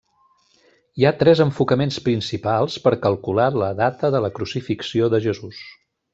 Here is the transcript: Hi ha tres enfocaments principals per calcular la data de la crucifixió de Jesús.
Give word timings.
Hi 1.01 1.03
ha 1.05 1.11
tres 1.19 1.41
enfocaments 1.45 1.99
principals 2.07 2.79
per 2.87 2.95
calcular 3.05 3.47
la 3.65 3.69
data 3.83 4.13
de 4.17 4.23
la 4.27 4.33
crucifixió 4.41 5.13
de 5.17 5.21
Jesús. 5.29 5.63